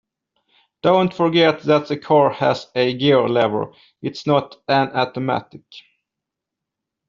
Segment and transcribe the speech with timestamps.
[0.81, 5.61] Don't forget that the car has a gear lever; it's not an automatic